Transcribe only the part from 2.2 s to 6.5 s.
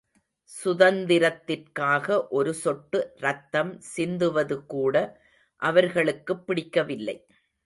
ஒரு சொட்டு ரத்தம் சிந்துவதுகூட அவர்களுக்குப்